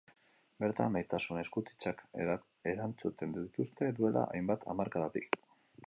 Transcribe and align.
Bertan 0.61 0.87
maitasun 0.95 1.41
eskutitzak 1.41 2.01
erantzuten 2.73 3.37
dituzte 3.39 3.93
duela 4.01 4.29
hainbat 4.33 4.71
hamarkadatik. 4.75 5.43